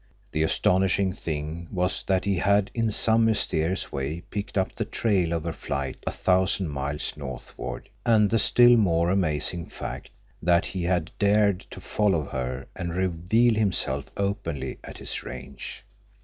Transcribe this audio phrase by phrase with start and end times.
[0.31, 5.31] The astonishing thing was that he had in some mysterious way picked up the trail
[5.31, 10.09] of her flight a thousand miles northward, and the still more amazing fact
[10.41, 15.85] that he had dared to follow her and reveal himself openly at his range.